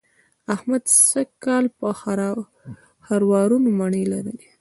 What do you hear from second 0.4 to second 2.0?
احمد سږ کال په